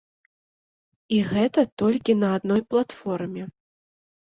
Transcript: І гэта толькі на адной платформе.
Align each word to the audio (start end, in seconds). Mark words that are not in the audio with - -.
І 1.17 1.19
гэта 1.33 1.61
толькі 1.83 2.17
на 2.23 2.33
адной 2.39 2.61
платформе. 2.73 3.49